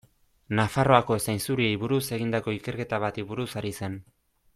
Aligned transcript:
Nafarroako 0.59 1.17
zainzuriei 1.25 1.75
buruz 1.83 2.01
egindako 2.19 2.55
ikerketa 2.61 3.01
bati 3.05 3.27
buruz 3.33 3.47
ari 3.63 3.73
zen. 3.83 4.01